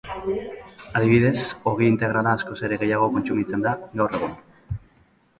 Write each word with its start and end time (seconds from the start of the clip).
Adibidez, 0.99 1.41
ogi 1.71 1.85
integrala 1.89 2.33
askoz 2.37 2.57
ere 2.69 2.79
gehiago 2.83 3.09
kontsumitzen 3.17 3.65
da 3.67 3.75
gaur 4.01 4.17
egun. 4.21 4.33